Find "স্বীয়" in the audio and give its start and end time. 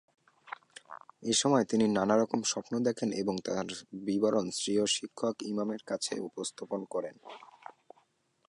4.51-4.85